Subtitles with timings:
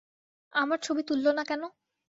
[0.53, 1.63] আমার ছবি তুলল না কেন?